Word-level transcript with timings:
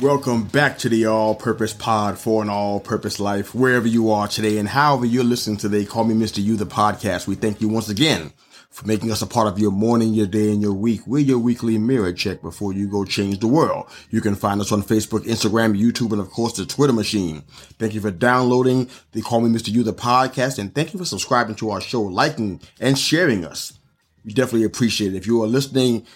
Welcome 0.00 0.44
back 0.44 0.78
to 0.78 0.88
the 0.88 1.06
All 1.06 1.34
Purpose 1.34 1.72
Pod 1.72 2.18
for 2.18 2.40
an 2.40 2.48
All 2.48 2.78
Purpose 2.78 3.18
Life, 3.18 3.52
wherever 3.54 3.88
you 3.88 4.12
are 4.12 4.28
today 4.28 4.58
and 4.58 4.68
however 4.68 5.04
you're 5.06 5.24
listening 5.24 5.56
today. 5.56 5.84
Call 5.84 6.04
me 6.04 6.14
Mr. 6.14 6.42
Yu, 6.42 6.56
the 6.56 6.66
podcast. 6.66 7.26
We 7.26 7.34
thank 7.34 7.60
you 7.60 7.68
once 7.68 7.88
again 7.88 8.32
for 8.78 8.86
making 8.86 9.10
us 9.10 9.22
a 9.22 9.26
part 9.26 9.48
of 9.48 9.58
your 9.58 9.72
morning, 9.72 10.14
your 10.14 10.28
day, 10.28 10.52
and 10.52 10.62
your 10.62 10.72
week. 10.72 11.00
We're 11.04 11.18
your 11.18 11.40
weekly 11.40 11.78
mirror 11.78 12.12
check 12.12 12.40
before 12.42 12.72
you 12.72 12.86
go 12.86 13.04
change 13.04 13.40
the 13.40 13.48
world. 13.48 13.90
You 14.10 14.20
can 14.20 14.36
find 14.36 14.60
us 14.60 14.70
on 14.70 14.84
Facebook, 14.84 15.24
Instagram, 15.24 15.76
YouTube, 15.76 16.12
and 16.12 16.20
of 16.20 16.30
course 16.30 16.52
the 16.52 16.64
Twitter 16.64 16.92
machine. 16.92 17.42
Thank 17.80 17.94
you 17.94 18.00
for 18.00 18.12
downloading 18.12 18.88
the 19.10 19.20
Call 19.20 19.40
Me 19.40 19.50
Mr. 19.50 19.72
Yu, 19.72 19.82
the 19.82 19.92
podcast, 19.92 20.60
and 20.60 20.72
thank 20.72 20.92
you 20.92 21.00
for 21.00 21.04
subscribing 21.04 21.56
to 21.56 21.70
our 21.70 21.80
show, 21.80 22.02
liking, 22.02 22.60
and 22.78 22.96
sharing 22.96 23.44
us. 23.44 23.76
We 24.24 24.32
definitely 24.32 24.62
appreciate 24.62 25.12
it. 25.12 25.16
If 25.16 25.26
you 25.26 25.42
are 25.42 25.48
listening 25.48 26.06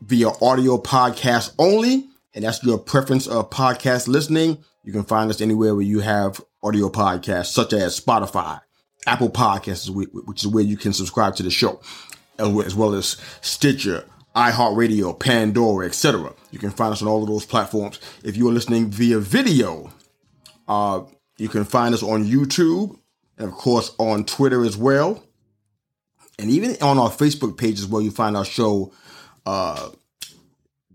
via 0.00 0.30
audio 0.42 0.78
podcast 0.78 1.54
only, 1.60 2.08
and 2.34 2.42
that's 2.42 2.64
your 2.64 2.78
preference 2.78 3.28
of 3.28 3.50
podcast 3.50 4.08
listening, 4.08 4.58
you 4.82 4.92
can 4.92 5.04
find 5.04 5.30
us 5.30 5.40
anywhere 5.40 5.76
where 5.76 5.84
you 5.84 6.00
have 6.00 6.40
audio 6.60 6.88
podcasts, 6.88 7.52
such 7.52 7.72
as 7.72 8.00
Spotify, 8.00 8.62
Apple 9.06 9.30
Podcasts, 9.30 9.88
which 9.90 10.42
is 10.42 10.46
where 10.46 10.64
you 10.64 10.76
can 10.76 10.92
subscribe 10.92 11.36
to 11.36 11.42
the 11.42 11.50
show, 11.50 11.80
as 12.38 12.74
well 12.74 12.94
as 12.94 13.16
Stitcher, 13.40 14.04
iHeartRadio, 14.36 15.18
Pandora, 15.18 15.86
etc. 15.86 16.32
You 16.50 16.58
can 16.58 16.70
find 16.70 16.92
us 16.92 17.02
on 17.02 17.08
all 17.08 17.22
of 17.22 17.28
those 17.28 17.46
platforms. 17.46 17.98
If 18.22 18.36
you 18.36 18.48
are 18.48 18.52
listening 18.52 18.90
via 18.90 19.18
video, 19.18 19.92
uh, 20.68 21.02
you 21.38 21.48
can 21.48 21.64
find 21.64 21.94
us 21.94 22.02
on 22.02 22.24
YouTube 22.24 22.98
and, 23.38 23.48
of 23.48 23.54
course, 23.54 23.92
on 23.98 24.24
Twitter 24.24 24.64
as 24.64 24.76
well. 24.76 25.22
And 26.38 26.50
even 26.50 26.76
on 26.80 26.98
our 26.98 27.10
Facebook 27.10 27.58
page 27.58 27.78
as 27.80 27.86
well, 27.86 28.00
you 28.00 28.10
find 28.10 28.36
our 28.36 28.44
show 28.44 28.92
uh, 29.46 29.90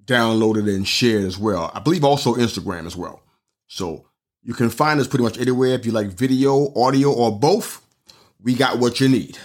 downloaded 0.05 0.73
and 0.73 0.87
shared 0.87 1.23
as 1.25 1.37
well. 1.37 1.71
I 1.73 1.79
believe 1.79 2.03
also 2.03 2.35
Instagram 2.35 2.85
as 2.85 2.95
well. 2.95 3.21
So 3.67 4.07
you 4.43 4.53
can 4.53 4.69
find 4.69 4.99
us 4.99 5.07
pretty 5.07 5.23
much 5.23 5.39
anywhere. 5.39 5.73
If 5.73 5.85
you 5.85 5.91
like 5.91 6.07
video, 6.07 6.73
audio, 6.75 7.11
or 7.11 7.37
both, 7.37 7.84
we 8.45 8.53
got 8.53 8.77
what 8.79 9.01
you 9.01 9.09
need. 9.09 9.37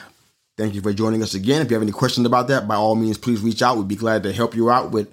Thank 0.57 0.75
you 0.75 0.83
for 0.83 0.93
joining 0.93 1.23
us 1.23 1.35
again. 1.35 1.63
If 1.63 1.71
you 1.71 1.75
have 1.75 1.83
any 1.83 1.91
questions 1.91 2.27
about 2.27 2.49
that, 2.49 2.69
by 2.69 2.77
all 2.77 2.95
means, 2.95 3.17
please 3.17 3.41
reach 3.41 3.63
out. 3.63 3.79
We'd 3.79 3.89
be 3.89 3.97
glad 3.97 4.23
to 4.25 4.33
help 4.33 4.55
you 4.55 4.71
out 4.71 4.93
with 4.93 5.11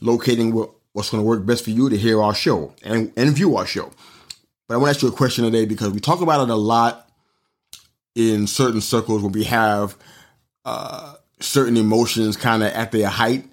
locating 0.00 0.52
what's 0.92 1.10
going 1.10 1.22
to 1.22 1.26
work 1.26 1.44
best 1.46 1.64
for 1.64 1.70
you 1.70 1.88
to 1.88 1.96
hear 1.96 2.22
our 2.22 2.34
show 2.34 2.74
and, 2.84 3.10
and 3.16 3.34
view 3.34 3.56
our 3.56 3.66
show. 3.66 3.90
But 4.68 4.74
I 4.74 4.76
want 4.76 4.88
to 4.88 4.90
ask 4.90 5.02
you 5.02 5.08
a 5.08 5.12
question 5.12 5.44
today 5.44 5.64
because 5.64 5.90
we 5.90 6.00
talk 6.00 6.20
about 6.20 6.42
it 6.42 6.50
a 6.50 6.54
lot 6.54 7.08
in 8.14 8.46
certain 8.46 8.82
circles 8.82 9.22
when 9.22 9.32
we 9.32 9.44
have 9.44 9.96
uh, 10.66 11.14
certain 11.40 11.78
emotions 11.78 12.36
kind 12.36 12.62
of 12.62 12.70
at 12.72 12.92
their 12.92 13.08
height 13.08 13.46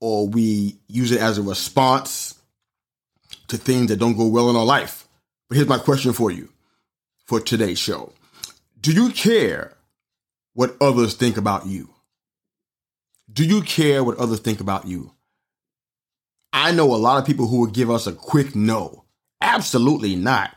or 0.00 0.26
we 0.26 0.76
use 0.88 1.12
it 1.12 1.20
as 1.20 1.38
a 1.38 1.42
response 1.42 2.34
to 3.46 3.56
things 3.56 3.88
that 3.88 4.00
don't 4.00 4.16
go 4.16 4.26
well 4.26 4.50
in 4.50 4.56
our 4.56 4.64
life. 4.64 5.06
But 5.48 5.56
here's 5.56 5.68
my 5.68 5.78
question 5.78 6.12
for 6.12 6.32
you 6.32 6.48
for 7.26 7.38
today's 7.38 7.78
show 7.78 8.12
Do 8.84 8.92
you 8.92 9.12
care 9.12 9.72
what 10.52 10.76
others 10.78 11.14
think 11.14 11.38
about 11.38 11.66
you? 11.66 11.88
Do 13.32 13.42
you 13.42 13.62
care 13.62 14.04
what 14.04 14.18
others 14.18 14.40
think 14.40 14.60
about 14.60 14.86
you? 14.86 15.12
I 16.52 16.70
know 16.70 16.94
a 16.94 16.96
lot 16.96 17.18
of 17.18 17.26
people 17.26 17.46
who 17.46 17.60
would 17.60 17.72
give 17.72 17.90
us 17.90 18.06
a 18.06 18.12
quick 18.12 18.54
no. 18.54 19.04
Absolutely 19.40 20.16
not. 20.16 20.54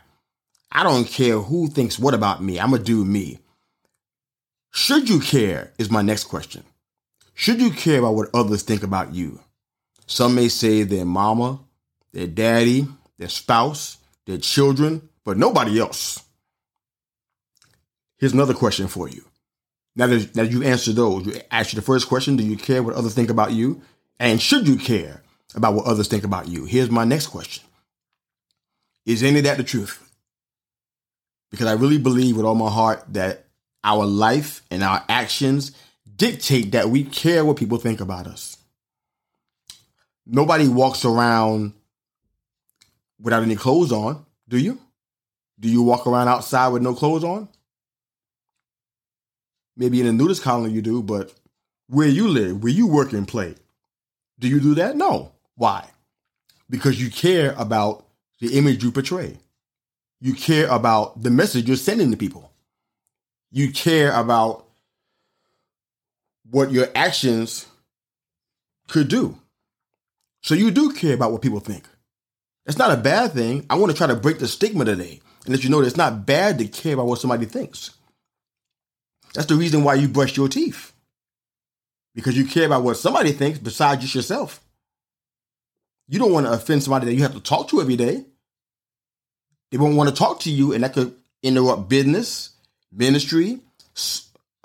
I 0.70 0.82
don't 0.82 1.06
care 1.08 1.38
who 1.38 1.68
thinks 1.68 1.98
what 1.98 2.12
about 2.12 2.42
me. 2.42 2.60
I'm 2.60 2.68
going 2.68 2.82
to 2.82 2.86
do 2.86 3.02
me. 3.02 3.38
Should 4.72 5.08
you 5.08 5.20
care 5.20 5.72
is 5.78 5.90
my 5.90 6.02
next 6.02 6.24
question. 6.24 6.64
Should 7.32 7.62
you 7.62 7.70
care 7.70 8.00
about 8.00 8.14
what 8.14 8.28
others 8.34 8.62
think 8.62 8.82
about 8.82 9.14
you? 9.14 9.40
Some 10.06 10.34
may 10.34 10.48
say 10.48 10.82
their 10.82 11.06
mama, 11.06 11.60
their 12.12 12.26
daddy, 12.26 12.88
their 13.16 13.30
spouse, 13.30 13.96
their 14.26 14.36
children, 14.36 15.08
but 15.24 15.38
nobody 15.38 15.80
else. 15.80 16.27
Here's 18.18 18.32
another 18.32 18.54
question 18.54 18.88
for 18.88 19.08
you. 19.08 19.24
Now 19.96 20.06
that, 20.08 20.36
now 20.36 20.42
you 20.42 20.62
answer 20.62 20.92
those, 20.92 21.26
you 21.26 21.40
ask 21.50 21.72
you 21.72 21.76
the 21.76 21.84
first 21.84 22.08
question, 22.08 22.36
do 22.36 22.44
you 22.44 22.56
care 22.56 22.82
what 22.82 22.94
others 22.94 23.14
think 23.14 23.30
about 23.30 23.52
you? 23.52 23.82
And 24.20 24.40
should 24.40 24.68
you 24.68 24.76
care 24.76 25.22
about 25.54 25.74
what 25.74 25.86
others 25.86 26.08
think 26.08 26.24
about 26.24 26.48
you? 26.48 26.64
Here's 26.64 26.90
my 26.90 27.04
next 27.04 27.28
question. 27.28 27.64
Is 29.06 29.22
any 29.22 29.38
of 29.38 29.44
that 29.44 29.56
the 29.56 29.64
truth? 29.64 30.04
Because 31.50 31.66
I 31.66 31.72
really 31.72 31.98
believe 31.98 32.36
with 32.36 32.44
all 32.44 32.54
my 32.54 32.70
heart 32.70 33.02
that 33.14 33.46
our 33.82 34.04
life 34.04 34.62
and 34.70 34.82
our 34.82 35.02
actions 35.08 35.72
dictate 36.16 36.72
that 36.72 36.90
we 36.90 37.04
care 37.04 37.44
what 37.44 37.56
people 37.56 37.78
think 37.78 38.00
about 38.00 38.26
us. 38.26 38.56
Nobody 40.26 40.68
walks 40.68 41.04
around 41.04 41.72
without 43.20 43.42
any 43.42 43.56
clothes 43.56 43.92
on, 43.92 44.26
do 44.48 44.58
you? 44.58 44.78
Do 45.58 45.68
you 45.68 45.82
walk 45.82 46.06
around 46.06 46.28
outside 46.28 46.68
with 46.68 46.82
no 46.82 46.94
clothes 46.94 47.24
on? 47.24 47.48
Maybe 49.78 50.00
in 50.00 50.06
a 50.06 50.12
nudist 50.12 50.42
colony 50.42 50.74
you 50.74 50.82
do, 50.82 51.02
but 51.02 51.32
where 51.88 52.08
you 52.08 52.28
live, 52.28 52.62
where 52.62 52.72
you 52.72 52.86
work 52.86 53.12
and 53.12 53.26
play, 53.26 53.54
do 54.38 54.48
you 54.48 54.60
do 54.60 54.74
that? 54.74 54.96
No. 54.96 55.32
Why? 55.54 55.88
Because 56.68 57.00
you 57.00 57.10
care 57.10 57.54
about 57.56 58.04
the 58.40 58.58
image 58.58 58.82
you 58.82 58.92
portray. 58.92 59.38
You 60.20 60.34
care 60.34 60.68
about 60.68 61.22
the 61.22 61.30
message 61.30 61.68
you're 61.68 61.76
sending 61.76 62.10
to 62.10 62.16
people. 62.16 62.52
You 63.50 63.72
care 63.72 64.12
about 64.12 64.66
what 66.50 66.72
your 66.72 66.88
actions 66.94 67.66
could 68.88 69.08
do. 69.08 69.38
So 70.42 70.54
you 70.54 70.70
do 70.70 70.92
care 70.92 71.14
about 71.14 71.32
what 71.32 71.42
people 71.42 71.60
think. 71.60 71.88
It's 72.66 72.78
not 72.78 72.90
a 72.90 73.00
bad 73.00 73.32
thing. 73.32 73.64
I 73.70 73.76
want 73.76 73.92
to 73.92 73.96
try 73.96 74.08
to 74.08 74.16
break 74.16 74.38
the 74.38 74.48
stigma 74.48 74.84
today 74.84 75.20
and 75.44 75.54
let 75.54 75.64
you 75.64 75.70
know 75.70 75.80
that 75.80 75.86
it's 75.86 75.96
not 75.96 76.26
bad 76.26 76.58
to 76.58 76.66
care 76.66 76.94
about 76.94 77.06
what 77.06 77.20
somebody 77.20 77.46
thinks. 77.46 77.92
That's 79.38 79.46
the 79.46 79.54
reason 79.54 79.84
why 79.84 79.94
you 79.94 80.08
brush 80.08 80.36
your 80.36 80.48
teeth. 80.48 80.92
Because 82.12 82.36
you 82.36 82.44
care 82.44 82.66
about 82.66 82.82
what 82.82 82.96
somebody 82.96 83.30
thinks 83.30 83.60
besides 83.60 84.02
just 84.02 84.16
yourself. 84.16 84.60
You 86.08 86.18
don't 86.18 86.32
want 86.32 86.46
to 86.46 86.52
offend 86.52 86.82
somebody 86.82 87.06
that 87.06 87.14
you 87.14 87.22
have 87.22 87.34
to 87.34 87.40
talk 87.40 87.68
to 87.68 87.80
every 87.80 87.94
day. 87.94 88.24
They 89.70 89.78
won't 89.78 89.94
want 89.94 90.10
to 90.10 90.14
talk 90.16 90.40
to 90.40 90.50
you, 90.50 90.72
and 90.72 90.82
that 90.82 90.92
could 90.92 91.14
interrupt 91.40 91.88
business, 91.88 92.50
ministry, 92.90 93.60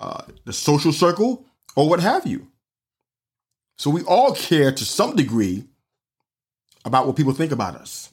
uh, 0.00 0.24
the 0.44 0.52
social 0.52 0.92
circle, 0.92 1.46
or 1.76 1.88
what 1.88 2.00
have 2.00 2.26
you. 2.26 2.48
So 3.78 3.90
we 3.90 4.02
all 4.02 4.34
care 4.34 4.72
to 4.72 4.84
some 4.84 5.14
degree 5.14 5.68
about 6.84 7.06
what 7.06 7.14
people 7.14 7.32
think 7.32 7.52
about 7.52 7.76
us. 7.76 8.12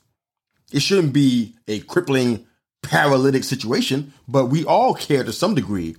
It 0.72 0.84
shouldn't 0.84 1.12
be 1.12 1.56
a 1.68 1.80
crippling, 1.80 2.46
paralytic 2.84 3.46
situation, 3.46 4.14
but 4.28 4.46
we 4.46 4.64
all 4.64 4.94
care 4.94 5.24
to 5.24 5.34
some 5.34 5.56
degree 5.56 5.96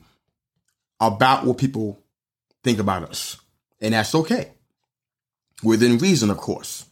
about 1.03 1.45
what 1.45 1.59
people 1.59 2.01
think 2.65 2.79
about 2.79 3.03
us. 3.03 3.37
And 3.81 3.95
that's 3.95 4.15
okay. 4.15 4.53
Within 5.63 5.99
reason, 5.99 6.31
of 6.31 6.39
course. 6.39 6.87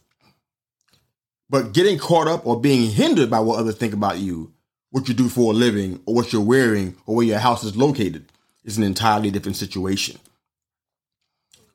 But 1.49 1.73
getting 1.73 1.97
caught 1.97 2.27
up 2.27 2.45
or 2.45 2.59
being 2.59 2.91
hindered 2.91 3.29
by 3.29 3.39
what 3.39 3.59
others 3.59 3.77
think 3.77 3.93
about 3.93 4.19
you, 4.19 4.53
what 4.89 5.07
you 5.07 5.13
do 5.13 5.29
for 5.29 5.53
a 5.53 5.55
living, 5.55 6.01
or 6.05 6.13
what 6.13 6.31
you're 6.31 6.41
wearing, 6.41 6.95
or 7.05 7.15
where 7.15 7.25
your 7.25 7.39
house 7.39 7.63
is 7.63 7.75
located, 7.75 8.31
is 8.63 8.77
an 8.77 8.83
entirely 8.83 9.31
different 9.31 9.57
situation. 9.57 10.19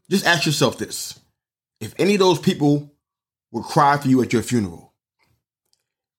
Just 0.08 0.26
ask 0.26 0.46
yourself 0.46 0.78
this. 0.78 1.18
If 1.80 1.94
any 1.98 2.14
of 2.14 2.20
those 2.20 2.38
people 2.38 2.92
would 3.52 3.64
cry 3.64 3.96
for 3.98 4.08
you 4.08 4.22
at 4.22 4.32
your 4.32 4.42
funeral, 4.42 4.92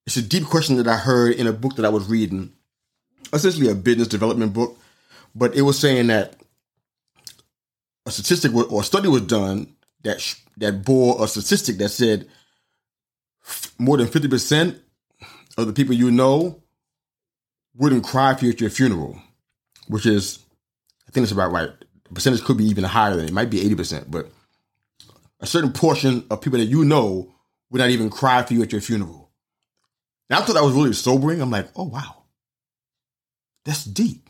It's 0.07 0.15
a 0.15 0.21
deep 0.21 0.45
question 0.45 0.77
that 0.77 0.87
I 0.87 0.95
heard 0.95 1.35
in 1.35 1.47
a 1.47 1.51
book 1.51 1.75
that 1.75 1.85
I 1.85 1.89
was 1.89 2.07
reading, 2.07 2.53
essentially 3.33 3.69
a 3.69 3.75
business 3.75 4.07
development 4.07 4.53
book, 4.53 4.79
but 5.35 5.55
it 5.55 5.61
was 5.61 5.79
saying 5.79 6.07
that 6.07 6.35
a 8.05 8.11
statistic 8.11 8.53
or 8.53 8.81
a 8.81 8.83
study 8.83 9.07
was 9.07 9.23
done 9.23 9.75
that 10.03 10.35
that 10.57 10.83
bore 10.83 11.23
a 11.23 11.27
statistic 11.27 11.77
that 11.77 11.89
said 11.89 12.27
more 13.77 13.97
than 13.97 14.07
fifty 14.07 14.27
percent 14.27 14.79
of 15.57 15.67
the 15.67 15.73
people 15.73 15.93
you 15.93 16.11
know 16.11 16.61
wouldn't 17.75 18.03
cry 18.03 18.33
for 18.35 18.45
you 18.45 18.51
at 18.51 18.61
your 18.61 18.69
funeral, 18.69 19.21
which 19.87 20.05
is, 20.05 20.39
I 21.07 21.11
think 21.11 21.23
it's 21.23 21.31
about 21.31 21.51
right. 21.51 21.69
The 22.07 22.13
percentage 22.13 22.43
could 22.43 22.57
be 22.57 22.65
even 22.65 22.83
higher 22.83 23.15
than 23.15 23.25
it. 23.25 23.33
might 23.33 23.49
be 23.49 23.61
eighty 23.61 23.75
percent, 23.75 24.09
but 24.09 24.31
a 25.39 25.45
certain 25.45 25.71
portion 25.71 26.25
of 26.29 26.41
people 26.41 26.59
that 26.59 26.65
you 26.65 26.85
know 26.85 27.33
would 27.69 27.79
not 27.79 27.89
even 27.89 28.09
cry 28.09 28.41
for 28.43 28.53
you 28.53 28.63
at 28.63 28.71
your 28.71 28.81
funeral. 28.81 29.29
Now 30.29 30.39
I 30.39 30.41
thought 30.41 30.53
that 30.53 30.63
was 30.63 30.73
really 30.73 30.93
sobering. 30.93 31.41
I'm 31.41 31.51
like, 31.51 31.67
oh 31.75 31.83
wow, 31.83 32.23
that's 33.65 33.83
deep. 33.83 34.26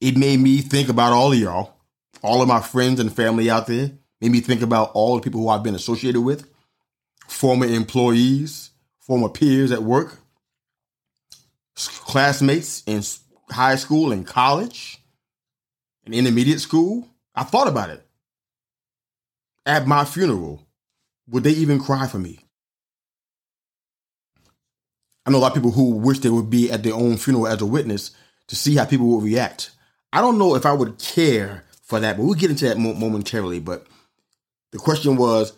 It 0.00 0.16
made 0.16 0.38
me 0.40 0.58
think 0.58 0.88
about 0.88 1.12
all 1.12 1.32
of 1.32 1.38
y'all, 1.38 1.74
all 2.22 2.40
of 2.40 2.48
my 2.48 2.60
friends 2.60 3.00
and 3.00 3.12
family 3.12 3.50
out 3.50 3.66
there. 3.66 3.90
Made 4.20 4.32
me 4.32 4.40
think 4.40 4.62
about 4.62 4.92
all 4.94 5.16
the 5.16 5.22
people 5.22 5.40
who 5.40 5.48
I've 5.48 5.62
been 5.62 5.74
associated 5.74 6.20
with, 6.20 6.48
former 7.26 7.66
employees, 7.66 8.70
former 9.00 9.28
peers 9.28 9.70
at 9.70 9.82
work, 9.82 10.18
classmates 11.76 12.82
in 12.86 13.02
high 13.50 13.76
school 13.76 14.12
and 14.12 14.26
college 14.26 14.98
and 16.04 16.14
intermediate 16.14 16.60
school. 16.60 17.08
I 17.34 17.44
thought 17.44 17.68
about 17.68 17.90
it. 17.90 18.04
At 19.64 19.86
my 19.86 20.04
funeral, 20.04 20.66
would 21.28 21.44
they 21.44 21.50
even 21.50 21.78
cry 21.78 22.06
for 22.06 22.18
me? 22.18 22.40
I 25.26 25.30
know 25.30 25.38
a 25.38 25.40
lot 25.40 25.48
of 25.48 25.54
people 25.54 25.72
who 25.72 25.92
wish 25.92 26.20
they 26.20 26.30
would 26.30 26.48
be 26.48 26.72
at 26.72 26.82
their 26.82 26.94
own 26.94 27.18
funeral 27.18 27.46
as 27.46 27.60
a 27.60 27.66
witness 27.66 28.12
to 28.48 28.56
see 28.56 28.76
how 28.76 28.86
people 28.86 29.06
would 29.08 29.24
react. 29.24 29.72
I 30.12 30.20
don't 30.20 30.38
know 30.38 30.54
if 30.54 30.64
I 30.64 30.72
would 30.72 30.98
care 30.98 31.64
for 31.82 32.00
that, 32.00 32.16
but 32.16 32.24
we'll 32.24 32.34
get 32.34 32.50
into 32.50 32.66
that 32.66 32.78
momentarily. 32.78 33.60
But 33.60 33.86
the 34.72 34.78
question 34.78 35.16
was 35.16 35.52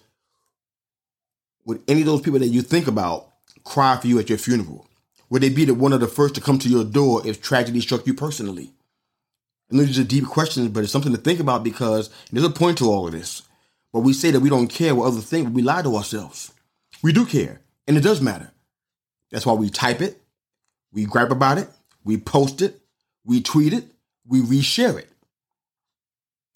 Would 1.65 1.83
any 1.89 2.01
of 2.01 2.07
those 2.07 2.21
people 2.21 2.41
that 2.41 2.49
you 2.49 2.63
think 2.63 2.87
about 2.87 3.29
cry 3.65 3.97
for 3.97 4.07
you 4.07 4.19
at 4.19 4.29
your 4.29 4.39
funeral? 4.39 4.87
Would 5.29 5.43
they 5.43 5.49
be 5.49 5.65
the 5.65 5.75
one 5.75 5.93
of 5.93 6.01
the 6.01 6.09
first 6.09 6.35
to 6.35 6.41
come 6.41 6.59
to 6.59 6.69
your 6.69 6.85
door 6.85 7.23
if 7.25 7.41
tragedy 7.41 7.81
struck 7.81 8.07
you 8.07 8.15
personally? 8.15 8.73
And 9.71 9.79
these 9.79 9.99
are 9.99 10.05
deep 10.05 10.27
questions, 10.27 10.69
but 10.69 10.83
it's 10.83 10.93
something 10.93 11.13
to 11.13 11.19
think 11.19 11.39
about 11.39 11.63
because 11.63 12.11
there's 12.33 12.45
a 12.45 12.51
point 12.51 12.79
to 12.79 12.91
all 12.91 13.07
of 13.07 13.13
this. 13.13 13.43
But 13.93 14.01
we 14.01 14.13
say 14.13 14.33
that 14.33 14.41
we 14.41 14.49
don't 14.49 14.67
care 14.67 14.95
what 14.95 15.07
others 15.07 15.25
think, 15.25 15.47
but 15.47 15.53
we 15.53 15.63
lie 15.63 15.83
to 15.83 15.97
ourselves. 15.97 16.53
We 17.03 17.13
do 17.13 17.25
care, 17.25 17.61
and 17.87 17.97
it 17.97 18.03
does 18.03 18.21
matter. 18.21 18.51
That's 19.31 19.47
why 19.47 19.53
we 19.53 19.71
type 19.71 20.01
it, 20.01 20.21
we 20.93 21.05
gripe 21.05 21.31
about 21.31 21.59
it, 21.59 21.69
we 22.05 22.17
post 22.17 22.63
it, 22.63 22.81
we 23.25 23.41
tweet 23.41 23.73
it, 23.73 23.85
we 24.31 24.41
reshare 24.41 24.97
it. 24.97 25.11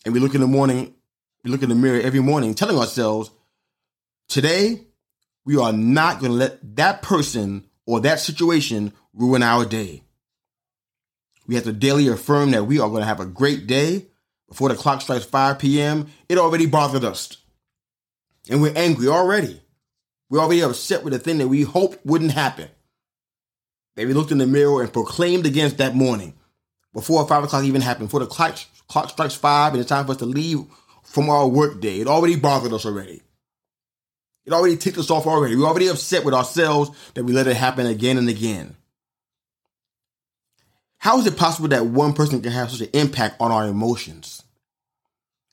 And 0.05 0.15
we 0.15 0.21
look 0.21 0.35
in 0.35 0.41
the 0.41 0.47
morning, 0.47 0.95
we 1.43 1.51
look 1.51 1.63
in 1.63 1.69
the 1.69 1.75
mirror 1.75 2.01
every 2.01 2.21
morning 2.21 2.55
telling 2.55 2.79
ourselves, 2.79 3.31
today, 4.29 4.81
we 5.45 5.59
are 5.59 5.73
not 5.73 6.21
going 6.21 6.33
to 6.33 6.39
let 6.39 6.77
that 6.77 7.03
person 7.03 7.67
or 7.85 8.01
that 8.01 8.21
situation 8.21 8.93
ruin 9.13 9.43
our 9.43 9.67
day. 9.67 10.05
We 11.47 11.57
have 11.57 11.65
to 11.65 11.73
daily 11.73 12.09
affirm 12.09 12.53
that 12.53 12.65
we 12.65 12.79
are 12.79 12.89
going 12.89 13.03
to 13.03 13.07
have 13.07 13.21
a 13.21 13.27
great 13.27 13.67
day. 13.67 14.07
Before 14.49 14.69
the 14.69 14.77
clock 14.77 15.03
strikes 15.03 15.25
5 15.25 15.59
p.m., 15.59 16.07
it 16.29 16.39
already 16.39 16.67
bothered 16.67 17.05
us. 17.05 17.37
And 18.49 18.63
we're 18.63 18.77
angry 18.77 19.09
already. 19.09 19.61
We're 20.31 20.41
already 20.41 20.63
upset 20.63 21.03
with 21.03 21.13
the 21.13 21.19
thing 21.19 21.39
that 21.39 21.49
we 21.49 21.63
hoped 21.63 22.05
wouldn't 22.07 22.33
happen. 22.33 22.69
Maybe 23.97 24.09
we 24.09 24.15
looked 24.15 24.33
in 24.33 24.39
the 24.39 24.47
mirror 24.47 24.83
and 24.83 24.93
proclaimed 24.93 25.45
against 25.45 25.79
that 25.79 25.95
morning 25.95 26.35
before 26.95 27.27
5 27.29 27.45
o'clock 27.45 27.65
even 27.65 27.83
happened, 27.83 28.09
before 28.09 28.21
the 28.21 28.27
clock, 28.27 28.59
clock 28.89 29.11
strikes 29.11 29.35
5 29.35 29.75
and 29.75 29.81
it's 29.81 29.89
time 29.89 30.07
for 30.07 30.13
us 30.13 30.19
to 30.19 30.27
leave 30.27 30.61
from 31.03 31.29
our 31.29 31.47
work 31.47 31.81
day. 31.81 32.01
It 32.01 32.07
already 32.07 32.37
bothered 32.37 32.73
us 32.73 32.87
already. 32.87 33.21
It 34.47 34.53
already 34.53 34.77
ticked 34.77 34.99
us 34.99 35.11
off 35.11 35.27
already. 35.27 35.57
We're 35.57 35.67
already 35.67 35.89
upset 35.89 36.25
with 36.25 36.35
ourselves 36.35 36.91
that 37.15 37.25
we 37.25 37.33
let 37.33 37.47
it 37.47 37.57
happen 37.57 37.87
again 37.87 38.19
and 38.19 38.29
again. 38.29 38.77
How 40.99 41.19
is 41.19 41.27
it 41.27 41.37
possible 41.37 41.69
that 41.69 41.87
one 41.87 42.15
person 42.15 42.41
can 42.41 42.53
have 42.53 42.71
such 42.71 42.81
an 42.81 42.91
impact 42.95 43.37
on 43.41 43.53
our 43.53 43.67
emotions? 43.67 44.43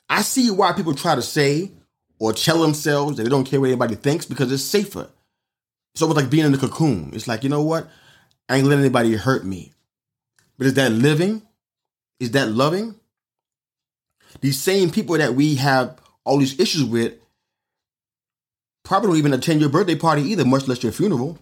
I 0.10 0.22
see 0.22 0.52
why 0.52 0.74
people 0.74 0.94
try 0.94 1.16
to 1.16 1.22
say 1.22 1.72
or 2.20 2.34
tell 2.34 2.62
themselves 2.62 3.18
that 3.18 3.24
they 3.24 3.30
don't 3.30 3.46
care 3.46 3.60
what 3.60 3.68
anybody 3.68 3.96
thinks 3.96 4.26
because 4.26 4.52
it's 4.52 4.64
safer. 4.64 5.10
It's 5.94 6.02
almost 6.02 6.18
like 6.20 6.30
being 6.30 6.46
in 6.46 6.54
a 6.54 6.58
cocoon. 6.58 7.12
It's 7.14 7.28
like, 7.28 7.44
you 7.44 7.50
know 7.50 7.64
what? 7.64 7.90
I 8.48 8.58
ain't 8.58 8.68
letting 8.68 8.84
anybody 8.84 9.16
hurt 9.16 9.46
me. 9.46 9.74
But 10.62 10.68
is 10.68 10.74
that 10.76 10.92
living? 10.92 11.42
Is 12.20 12.32
that 12.32 12.50
loving? 12.50 12.94
These 14.42 14.60
same 14.60 14.92
people 14.92 15.18
that 15.18 15.34
we 15.34 15.56
have 15.56 15.98
all 16.24 16.38
these 16.38 16.60
issues 16.60 16.84
with 16.84 17.16
probably 18.84 19.08
don't 19.08 19.18
even 19.18 19.34
attend 19.34 19.60
your 19.60 19.72
birthday 19.72 19.96
party 19.96 20.22
either, 20.22 20.46
much 20.46 20.68
less 20.68 20.84
your 20.84 20.92
funeral. 20.92 21.40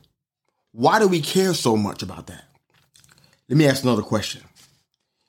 Why 0.72 1.00
do 1.00 1.08
we 1.10 1.20
care 1.20 1.54
so 1.54 1.76
much 1.76 2.02
about 2.02 2.28
that? 2.28 2.46
Let 3.50 3.58
me 3.58 3.68
ask 3.68 3.84
another 3.84 4.04
question. 4.04 4.42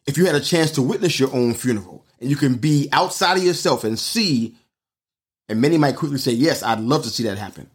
If 0.07 0.17
you 0.17 0.27
had 0.27 0.37
a 0.37 0.41
chance 0.41 0.71
to 0.73 0.83
witness 0.83 1.19
your 1.19 1.35
own 1.35 1.55
funeral 1.55 2.05
and 2.21 2.31
you 2.31 2.37
can 2.37 2.59
be 2.59 2.89
outside 2.93 3.39
of 3.39 3.43
yourself 3.43 3.83
and 3.83 3.99
see, 3.99 4.55
and 5.49 5.61
many 5.61 5.79
might 5.79 5.97
quickly 5.97 6.19
say, 6.19 6.31
Yes, 6.31 6.63
I'd 6.63 6.79
love 6.79 7.03
to 7.03 7.11
see 7.11 7.25
that 7.25 7.39
happen. 7.39 7.69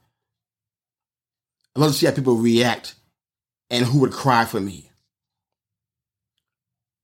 I'd 1.76 1.82
love 1.82 1.92
to 1.92 1.98
see 1.98 2.06
how 2.06 2.14
people 2.14 2.38
react 2.38 2.96
and 3.70 3.86
who 3.86 4.00
would 4.00 4.14
cry 4.14 4.46
for 4.46 4.62
me. 4.62 4.92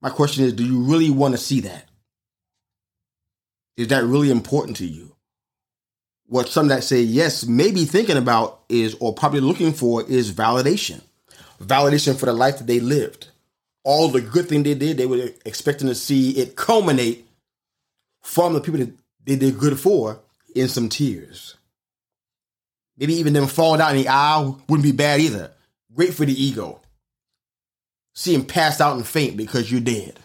My 0.02 0.10
question 0.10 0.44
is 0.44 0.54
Do 0.54 0.66
you 0.66 0.82
really 0.82 1.10
want 1.10 1.34
to 1.34 1.38
see 1.38 1.62
that? 1.62 1.88
Is 3.78 3.88
that 3.90 4.04
really 4.04 4.30
important 4.30 4.78
to 4.78 4.86
you? 4.86 5.12
what 6.32 6.48
some 6.48 6.70
that 6.70 6.82
say 6.82 7.02
yes 7.02 7.46
may 7.46 7.72
be 7.72 7.84
thinking 7.84 8.16
about 8.16 8.62
is 8.70 8.96
or 9.02 9.14
probably 9.14 9.42
looking 9.42 9.74
for 9.74 10.02
is 10.04 10.32
validation. 10.32 11.02
Validation 11.62 12.18
for 12.18 12.26
the 12.26 12.32
life 12.32 12.58
that 12.58 12.68
they 12.68 12.80
lived. 12.80 13.28
All 13.84 14.08
the 14.08 14.22
good 14.22 14.48
thing 14.48 14.64
they 14.64 14.74
did 14.74 14.96
they 14.96 15.06
were 15.06 15.32
expecting 15.46 15.90
to 15.90 15.96
see 15.96 16.32
it 16.32 16.56
culminate 16.56 17.28
from 18.22 18.54
the 18.54 18.62
people 18.62 18.80
that 18.80 18.94
they 19.26 19.36
did 19.36 19.60
good 19.60 19.78
for 19.78 20.22
in 20.56 20.70
some 20.70 20.88
tears. 20.88 21.56
Maybe 22.98 23.16
even 23.16 23.34
them 23.34 23.48
falling 23.48 23.80
down 23.80 23.98
in 23.98 24.04
the 24.04 24.08
aisle 24.08 24.58
ah, 24.58 24.64
wouldn't 24.70 24.86
be 24.86 24.94
bad 24.94 25.20
either. 25.20 25.52
Great 25.94 26.14
for 26.14 26.24
the 26.24 26.42
ego 26.42 26.80
seeing 28.14 28.46
pass 28.46 28.82
out 28.82 28.96
and 28.96 29.08
faint 29.08 29.38
because 29.38 29.72
you're 29.72 29.82
dead 29.82 30.20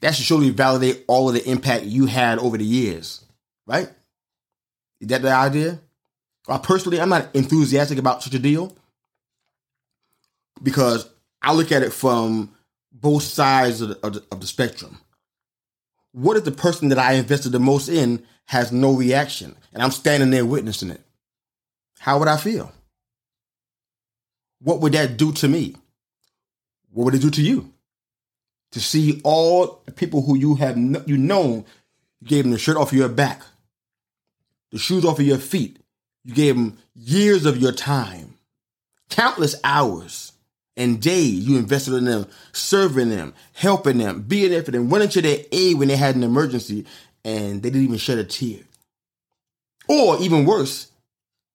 that 0.00 0.14
should 0.14 0.26
surely 0.26 0.50
validate 0.50 1.04
all 1.06 1.28
of 1.28 1.34
the 1.34 1.50
impact 1.50 1.84
you 1.84 2.06
had 2.06 2.38
over 2.38 2.58
the 2.58 2.64
years 2.64 3.24
right? 3.66 3.88
Is 5.00 5.08
that 5.08 5.22
the 5.22 5.32
idea? 5.32 5.80
I 6.48 6.58
personally, 6.58 7.00
I'm 7.00 7.08
not 7.08 7.34
enthusiastic 7.34 7.98
about 7.98 8.22
such 8.22 8.34
a 8.34 8.38
deal 8.38 8.76
because 10.62 11.08
I 11.42 11.52
look 11.54 11.72
at 11.72 11.82
it 11.82 11.92
from 11.92 12.54
both 12.92 13.22
sides 13.22 13.80
of 13.80 13.90
the, 13.90 14.06
of 14.06 14.14
the, 14.14 14.24
of 14.30 14.40
the 14.40 14.46
spectrum. 14.46 14.98
What 16.12 16.36
if 16.36 16.44
the 16.44 16.52
person 16.52 16.90
that 16.90 16.98
I 16.98 17.14
invested 17.14 17.50
the 17.50 17.58
most 17.58 17.88
in 17.88 18.24
has 18.46 18.70
no 18.70 18.92
reaction 18.92 19.56
and 19.72 19.82
I'm 19.82 19.90
standing 19.90 20.30
there 20.30 20.44
witnessing 20.46 20.90
it? 20.90 21.00
How 21.98 22.18
would 22.18 22.28
I 22.28 22.36
feel? 22.36 22.72
What 24.64 24.80
would 24.80 24.94
that 24.94 25.18
do 25.18 25.30
to 25.32 25.48
me? 25.48 25.76
What 26.90 27.04
would 27.04 27.14
it 27.14 27.22
do 27.22 27.30
to 27.30 27.42
you? 27.42 27.70
To 28.72 28.80
see 28.80 29.20
all 29.22 29.82
the 29.84 29.92
people 29.92 30.22
who 30.22 30.36
you 30.36 30.56
have 30.56 30.76
you 30.76 31.18
known, 31.18 31.64
you 32.20 32.26
gave 32.26 32.44
them 32.44 32.52
the 32.52 32.58
shirt 32.58 32.76
off 32.76 32.92
your 32.92 33.08
back, 33.08 33.42
the 34.72 34.78
shoes 34.78 35.04
off 35.04 35.20
of 35.20 35.26
your 35.26 35.38
feet. 35.38 35.78
You 36.24 36.34
gave 36.34 36.56
them 36.56 36.78
years 36.94 37.44
of 37.44 37.58
your 37.58 37.72
time, 37.72 38.34
countless 39.10 39.54
hours 39.62 40.32
and 40.76 41.00
days 41.00 41.46
you 41.46 41.58
invested 41.58 41.94
in 41.94 42.06
them, 42.06 42.26
serving 42.52 43.10
them, 43.10 43.34
helping 43.52 43.98
them, 43.98 44.22
being 44.22 44.50
there 44.50 44.62
for 44.62 44.70
them, 44.70 44.88
running 44.88 45.10
to 45.10 45.22
their 45.22 45.38
aid 45.52 45.78
when 45.78 45.88
they 45.88 45.96
had 45.96 46.16
an 46.16 46.24
emergency, 46.24 46.86
and 47.22 47.62
they 47.62 47.68
didn't 47.68 47.84
even 47.84 47.98
shed 47.98 48.18
a 48.18 48.24
tear. 48.24 48.60
Or 49.88 50.18
even 50.20 50.46
worse, 50.46 50.90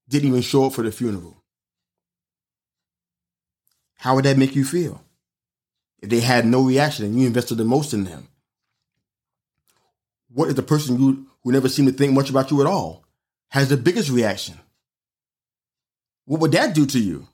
didn't 0.07 0.29
even 0.29 0.41
show 0.41 0.67
up 0.67 0.73
for 0.73 0.83
the 0.83 0.91
funeral. 0.91 1.38
How 3.99 4.15
would 4.15 4.25
that 4.25 4.37
make 4.37 4.55
you 4.55 4.63
feel? 4.63 5.03
If 6.01 6.09
they 6.09 6.21
had 6.21 6.45
no 6.45 6.61
reaction 6.61 7.05
and 7.05 7.19
you 7.19 7.27
invested 7.27 7.55
the 7.55 7.65
most 7.65 7.93
in 7.93 8.05
them? 8.05 8.29
What 10.31 10.49
if 10.49 10.55
the 10.55 10.63
person 10.63 10.99
you 10.99 11.27
who 11.43 11.51
never 11.51 11.67
seemed 11.69 11.89
to 11.89 11.93
think 11.93 12.13
much 12.13 12.29
about 12.29 12.49
you 12.49 12.61
at 12.61 12.67
all 12.67 13.03
has 13.49 13.69
the 13.69 13.77
biggest 13.77 14.09
reaction. 14.09 14.57
What 16.25 16.39
would 16.39 16.51
that 16.53 16.75
do 16.75 16.85
to 16.85 16.99
you? 16.99 17.27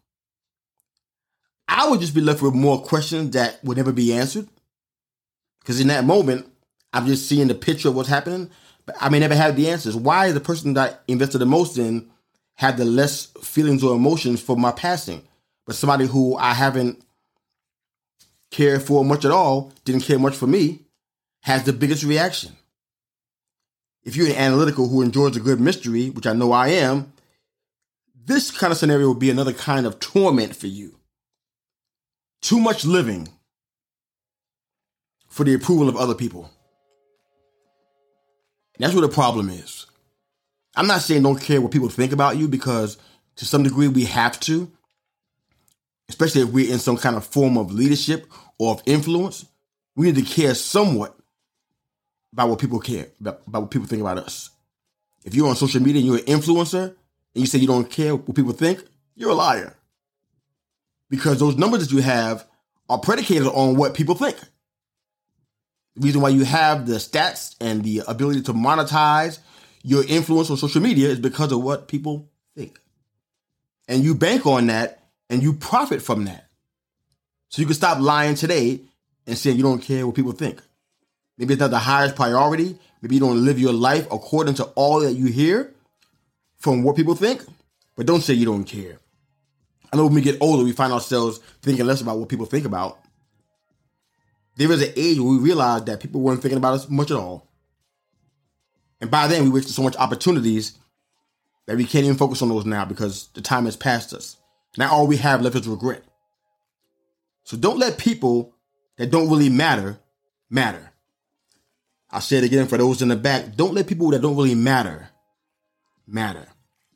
I 1.67 1.89
would 1.89 2.00
just 2.00 2.15
be 2.15 2.22
left 2.22 2.41
with 2.41 2.53
more 2.53 2.81
questions 2.81 3.31
that 3.31 3.63
would 3.63 3.77
never 3.77 3.91
be 3.91 4.13
answered. 4.13 4.48
Because 5.60 5.79
in 5.79 5.88
that 5.89 6.05
moment, 6.05 6.48
I'm 6.93 7.05
just 7.05 7.27
seeing 7.27 7.48
the 7.48 7.55
picture 7.55 7.89
of 7.89 7.95
what's 7.95 8.10
happening, 8.10 8.50
but 8.86 8.95
I 9.00 9.10
may 9.10 9.19
never 9.19 9.36
have 9.36 9.55
the 9.55 9.69
answers. 9.69 9.95
Why 9.95 10.27
is 10.27 10.34
the 10.34 10.39
person 10.39 10.74
that 10.75 10.93
I 10.93 11.12
invested 11.12 11.39
the 11.39 11.45
most 11.45 11.77
in 11.77 12.10
have 12.55 12.77
the 12.77 12.86
less 12.86 13.25
feelings 13.43 13.84
or 13.84 13.95
emotions 13.95 14.41
for 14.41 14.55
my 14.55 14.72
passing. 14.72 15.22
But 15.65 15.75
somebody 15.75 16.05
who 16.05 16.36
I 16.36 16.53
haven't 16.53 17.03
cared 18.51 18.84
for 18.84 19.03
much 19.03 19.25
at 19.25 19.31
all, 19.31 19.74
didn't 19.84 20.03
care 20.03 20.19
much 20.19 20.36
for 20.36 20.48
me, 20.48 20.81
has 21.41 21.63
the 21.63 21.74
biggest 21.74 22.03
reaction. 22.03 22.55
If 24.03 24.15
you're 24.15 24.27
an 24.27 24.36
analytical 24.36 24.88
who 24.88 25.01
enjoys 25.01 25.36
a 25.36 25.39
good 25.39 25.60
mystery, 25.60 26.10
which 26.10 26.27
I 26.27 26.34
know 26.34 26.51
I 26.51 26.69
am, 26.69 27.12
this 28.25 28.51
kind 28.51 28.72
of 28.72 28.77
scenario 28.77 29.07
will 29.07 29.15
be 29.15 29.29
another 29.29 29.53
kind 29.53 29.86
of 29.86 30.00
torment 30.00 30.55
for 30.55 30.67
you. 30.67 30.98
Too 32.41 32.60
much 32.60 32.86
living 32.86 33.29
for 35.27 35.43
the 35.43 35.53
approval 35.53 35.89
of 35.89 35.98
other 35.98 36.15
people. 36.15 36.50
That's 38.77 38.93
where 38.93 39.01
the 39.01 39.13
problem 39.13 39.50
is. 39.50 39.86
I'm 40.75 40.88
not 40.88 41.01
saying 41.01 41.24
don't 41.24 41.41
care 41.41 41.62
what 41.62 41.72
people 41.72 41.89
think 41.89 42.12
about 42.12 42.38
you 42.38 42.48
because 42.48 42.98
to 43.38 43.45
some 43.45 43.63
degree 43.63 43.88
we 43.88 44.05
have 44.05 44.39
to, 44.41 44.72
especially 46.09 46.41
if 46.41 46.50
we're 46.50 46.71
in 46.71 46.79
some 46.79 46.97
kind 46.97 47.15
of 47.15 47.25
form 47.25 47.57
of 47.57 47.71
leadership 47.71 48.27
or 48.59 48.74
of 48.74 48.83
influence. 48.85 49.45
We 49.95 50.07
need 50.07 50.15
to 50.15 50.21
care 50.21 50.53
somewhat 50.55 51.17
about 52.33 52.50
what 52.50 52.59
people 52.59 52.79
care, 52.79 53.07
about, 53.19 53.41
about 53.47 53.62
what 53.63 53.71
people 53.71 53.88
think 53.88 54.01
about 54.01 54.17
us. 54.17 54.50
If 55.24 55.33
you're 55.33 55.47
on 55.47 55.55
social 55.55 55.81
media 55.81 56.01
and 56.01 56.05
you're 56.05 56.17
an 56.17 56.41
influencer 56.41 56.83
and 56.83 56.95
you 57.33 57.45
say 57.45 57.57
you 57.59 57.67
don't 57.67 57.89
care 57.89 58.15
what 58.15 58.35
people 58.35 58.51
think, 58.51 58.83
you're 59.15 59.31
a 59.31 59.35
liar. 59.35 59.75
Because 61.09 61.39
those 61.39 61.55
numbers 61.55 61.88
that 61.88 61.95
you 61.95 62.01
have 62.01 62.45
are 62.89 63.00
predicated 63.00 63.47
on 63.47 63.75
what 63.75 63.93
people 63.93 64.15
think. 64.15 64.38
The 65.95 66.01
reason 66.01 66.21
why 66.21 66.29
you 66.29 66.43
have 66.43 66.85
the 66.85 66.95
stats 66.95 67.55
and 67.62 67.83
the 67.83 68.03
ability 68.07 68.41
to 68.43 68.53
monetize 68.53 69.39
your 69.81 70.03
influence 70.05 70.50
on 70.51 70.57
social 70.57 70.81
media 70.81 71.09
is 71.09 71.19
because 71.19 71.51
of 71.51 71.63
what 71.63 71.88
people 71.88 72.29
think. 72.55 72.79
And 73.88 74.03
you 74.03 74.13
bank 74.13 74.45
on 74.45 74.67
that 74.67 75.04
and 75.29 75.41
you 75.41 75.53
profit 75.53 76.01
from 76.01 76.25
that. 76.25 76.48
So 77.50 77.62
you 77.62 77.65
can 77.65 77.75
stop 77.75 78.00
lying 78.00 78.36
today 78.36 78.82
and 79.27 79.38
saying 79.38 79.58
you 79.58 79.63
don't 79.63 79.82
care 79.82 80.05
what 80.05 80.15
people 80.15 80.32
think. 80.32 80.62
Maybe 81.38 81.53
it's 81.53 81.60
not 81.60 81.72
the 81.72 81.79
highest 81.79 82.15
priority. 82.15 82.77
Maybe 83.01 83.15
you 83.15 83.22
don't 83.22 83.44
live 83.44 83.60
your 83.60 83.74
life 83.74 84.05
according 84.12 84.55
to 84.55 84.65
all 84.75 85.01
that 85.01 85.13
you 85.13 85.27
hear 85.27 85.74
from 86.58 86.84
what 86.84 86.96
people 86.96 87.15
think, 87.15 87.44
but 87.96 88.05
don't 88.05 88.22
say 88.22 88.34
you 88.34 88.46
don't 88.46 88.63
care. 88.63 89.00
I 89.91 89.98
know 89.98 90.05
when 90.05 90.15
we 90.15 90.22
get 90.22 90.41
older, 90.41 90.63
we 90.63 90.72
find 90.72 90.91
ourselves 90.91 91.39
thinking 91.62 91.86
less 91.86 92.01
about 92.01 92.17
what 92.17 92.29
people 92.29 92.46
think 92.46 92.65
about. 92.65 93.00
There 94.55 94.72
is 94.72 94.82
an 94.82 94.94
age 94.96 95.20
where 95.20 95.32
we 95.32 95.38
realized 95.38 95.86
that 95.86 96.00
people 96.00 96.22
weren't 96.22 96.41
thinking 96.41 96.58
about 96.58 96.74
us 96.74 96.89
much 96.89 97.12
at 97.12 97.17
all. 97.17 97.48
And 99.01 99.12
by 99.12 99.27
then, 99.27 99.44
we 99.44 99.50
wasted 99.50 99.74
so 99.74 99.84
much 99.84 99.96
opportunities 99.98 100.77
that 101.65 101.77
we 101.77 101.86
can't 101.86 102.05
even 102.05 102.17
focus 102.17 102.41
on 102.41 102.50
those 102.50 102.65
now 102.65 102.86
because 102.86 103.27
the 103.34 103.41
time 103.41 103.65
has 103.65 103.75
passed 103.75 104.13
us. 104.13 104.38
Now 104.77 104.91
all 104.91 105.08
we 105.08 105.17
have 105.17 105.41
left 105.41 105.55
is 105.55 105.67
regret. 105.67 106.03
So 107.44 107.58
don't 107.58 107.79
let 107.79 107.98
people 107.98 108.55
that 108.98 109.12
don't 109.12 109.29
really 109.29 109.50
matter 109.50 110.00
matter. 110.50 110.91
I'll 112.12 112.22
say 112.22 112.38
it 112.38 112.44
again 112.44 112.67
for 112.67 112.77
those 112.77 113.01
in 113.01 113.10
the 113.10 113.15
back. 113.15 113.55
Don't 113.55 113.74
let 113.74 113.88
people 113.88 114.10
that 114.12 114.22
don't 114.22 114.38
really 114.38 114.55
matter 114.55 115.10
matter. 116.08 116.48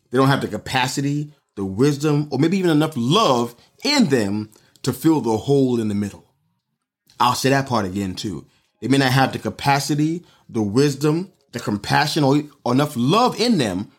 They 0.09 0.17
don't 0.17 0.27
have 0.27 0.41
the 0.41 0.47
capacity, 0.47 1.33
the 1.55 1.65
wisdom, 1.65 2.29
or 2.31 2.39
maybe 2.39 2.57
even 2.57 2.71
enough 2.71 2.93
love 2.95 3.55
in 3.83 4.05
them 4.05 4.49
to 4.83 4.93
fill 4.93 5.21
the 5.21 5.37
hole 5.37 5.79
in 5.79 5.87
the 5.87 5.95
middle. 5.95 6.25
I'll 7.19 7.35
say 7.35 7.49
that 7.49 7.67
part 7.67 7.85
again 7.85 8.15
too. 8.15 8.45
They 8.81 8.87
may 8.87 8.97
not 8.97 9.11
have 9.11 9.33
the 9.33 9.39
capacity, 9.39 10.25
the 10.47 10.61
wisdom, 10.61 11.33
the 11.51 11.59
compassion 11.59 12.23
or, 12.23 12.43
or 12.63 12.73
enough 12.73 12.93
love 12.95 13.39
in 13.39 13.57
them, 13.57 13.91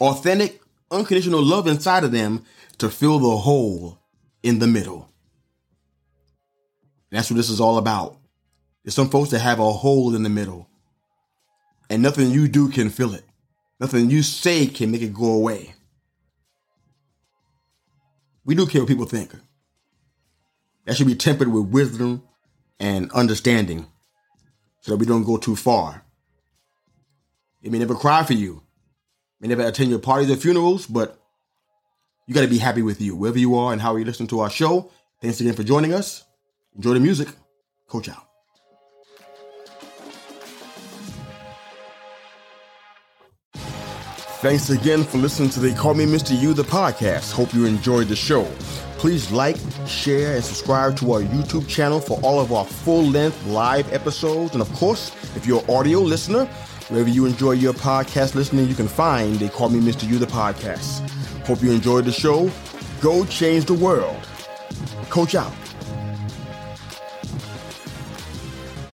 authentic, 0.00 0.60
unconditional 0.90 1.42
love 1.42 1.66
inside 1.66 2.04
of 2.04 2.12
them 2.12 2.44
to 2.78 2.90
fill 2.90 3.18
the 3.18 3.36
hole 3.36 4.00
in 4.42 4.58
the 4.58 4.66
middle. 4.66 5.10
And 7.10 7.18
that's 7.18 7.30
what 7.30 7.36
this 7.36 7.50
is 7.50 7.60
all 7.60 7.78
about. 7.78 8.18
There's 8.82 8.94
some 8.94 9.10
folks 9.10 9.30
that 9.30 9.40
have 9.40 9.58
a 9.58 9.72
hole 9.72 10.14
in 10.14 10.22
the 10.22 10.28
middle, 10.28 10.68
and 11.90 12.02
nothing 12.02 12.30
you 12.30 12.48
do 12.48 12.68
can 12.68 12.90
fill 12.90 13.14
it. 13.14 13.24
Nothing 13.80 14.10
you 14.10 14.22
say 14.22 14.66
can 14.66 14.90
make 14.90 15.02
it 15.02 15.12
go 15.12 15.32
away. 15.32 15.74
We 18.44 18.54
do 18.54 18.66
care 18.66 18.80
what 18.80 18.88
people 18.88 19.06
think. 19.06 19.34
That 20.84 20.96
should 20.96 21.08
be 21.08 21.16
tempered 21.16 21.48
with 21.48 21.66
wisdom 21.66 22.22
and 22.78 23.10
understanding 23.12 23.86
so 24.80 24.92
that 24.92 24.98
we 24.98 25.06
don't 25.06 25.24
go 25.24 25.36
too 25.36 25.56
far. 25.56 26.04
They 27.62 27.70
may 27.70 27.80
never 27.80 27.96
cry 27.96 28.22
for 28.22 28.34
you, 28.34 28.62
may 29.40 29.48
never 29.48 29.66
attend 29.66 29.90
your 29.90 29.98
parties 29.98 30.30
or 30.30 30.36
funerals, 30.36 30.86
but 30.86 31.20
you 32.26 32.34
got 32.34 32.42
to 32.42 32.48
be 32.48 32.58
happy 32.58 32.82
with 32.82 33.00
you, 33.00 33.16
wherever 33.16 33.38
you 33.38 33.56
are 33.56 33.72
and 33.72 33.80
how 33.80 33.96
you 33.96 34.04
listen 34.04 34.26
to 34.28 34.40
our 34.40 34.50
show. 34.50 34.90
Thanks 35.20 35.40
again 35.40 35.54
for 35.54 35.62
joining 35.62 35.94
us. 35.94 36.24
Enjoy 36.74 36.94
the 36.94 37.00
music. 37.00 37.28
Coach 37.88 38.08
out. 38.08 38.22
Thanks 44.40 44.70
again 44.70 45.02
for 45.02 45.18
listening 45.18 45.50
to 45.50 45.60
the 45.60 45.72
Call 45.74 45.94
Me 45.94 46.04
Mr. 46.04 46.40
Yu, 46.40 46.52
the 46.52 46.62
podcast. 46.62 47.32
Hope 47.32 47.54
you 47.54 47.64
enjoyed 47.64 48.08
the 48.08 48.16
show. 48.16 48.44
Please 48.98 49.30
like, 49.32 49.56
share, 49.86 50.34
and 50.34 50.44
subscribe 50.44 50.96
to 50.98 51.12
our 51.12 51.22
YouTube 51.22 51.66
channel 51.68 52.00
for 52.00 52.20
all 52.22 52.38
of 52.38 52.52
our 52.52 52.64
full 52.64 53.02
length 53.02 53.44
live 53.46 53.92
episodes. 53.92 54.52
And 54.52 54.60
of 54.60 54.72
course, 54.74 55.10
if 55.36 55.46
you're 55.46 55.62
an 55.62 55.70
audio 55.70 56.00
listener, 56.00 56.48
Wherever 56.88 57.08
you 57.08 57.26
enjoy 57.26 57.52
your 57.52 57.72
podcast 57.72 58.36
listening, 58.36 58.68
you 58.68 58.74
can 58.76 58.86
find 58.86 59.34
They 59.36 59.48
Call 59.48 59.70
Me 59.70 59.80
Mr. 59.80 60.08
Yu, 60.08 60.18
the 60.18 60.26
podcast. 60.26 61.05
Hope 61.46 61.62
you 61.62 61.70
enjoyed 61.70 62.04
the 62.04 62.12
show. 62.12 62.50
Go 63.00 63.24
change 63.24 63.66
the 63.66 63.74
world. 63.74 64.20
Coach 65.10 65.36
out. 65.36 65.65